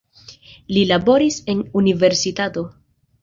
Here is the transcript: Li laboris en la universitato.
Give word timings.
Li 0.77 0.85
laboris 0.91 1.37
en 1.53 1.61
la 1.63 1.79
universitato. 1.83 2.65